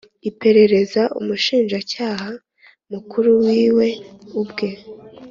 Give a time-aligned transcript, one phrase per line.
[0.29, 2.29] iperereza Umushinjacyaha
[2.91, 3.87] Mukuru ni we
[4.41, 4.69] ubwe